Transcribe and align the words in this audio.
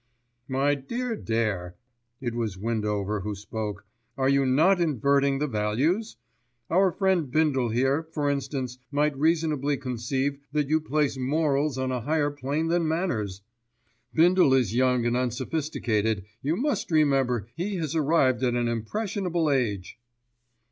"My 0.47 0.73
dear 0.73 1.15
Dare," 1.15 1.75
it 2.19 2.33
was 2.33 2.57
Windover 2.57 3.19
who 3.19 3.35
spoke, 3.35 3.85
"are 4.17 4.27
you 4.29 4.47
not 4.47 4.81
inverting 4.81 5.37
the 5.37 5.45
values? 5.45 6.17
Our 6.71 6.91
friend 6.91 7.29
Bindle 7.29 7.69
here, 7.69 8.01
for 8.11 8.27
instance, 8.27 8.79
might 8.91 9.15
reasonably 9.15 9.77
conceive 9.77 10.39
that 10.53 10.69
you 10.69 10.81
place 10.81 11.17
morals 11.19 11.77
on 11.77 11.91
a 11.91 12.01
higher 12.01 12.31
plane 12.31 12.69
than 12.69 12.87
manners. 12.87 13.43
Bindle 14.11 14.55
is 14.55 14.73
young 14.73 15.05
and 15.05 15.15
unsophisticated, 15.15 16.25
you 16.41 16.55
must 16.55 16.89
remember 16.89 17.47
he 17.55 17.75
has 17.75 17.93
arrived 17.95 18.41
at 18.43 18.55
an 18.55 18.67
impressionable 18.67 19.51
age." 19.51 19.99